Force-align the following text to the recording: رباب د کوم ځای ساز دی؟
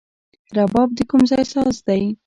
رباب 0.57 0.89
د 0.97 0.99
کوم 1.09 1.21
ځای 1.31 1.43
ساز 1.53 1.75
دی؟ 1.87 2.03